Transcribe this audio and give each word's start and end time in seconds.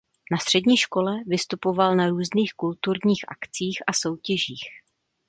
Na 0.31 0.37
střední 0.37 0.77
škole 0.77 1.13
vystupoval 1.27 1.95
na 1.95 2.09
různých 2.09 2.53
kulturních 2.53 3.25
akcích 3.27 3.79
a 3.87 3.93
soutěžích. 3.93 4.69